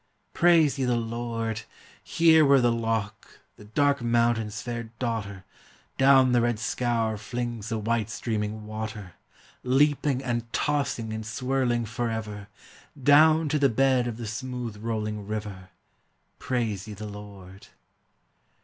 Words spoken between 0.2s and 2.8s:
Praise ye the Lord! Here where the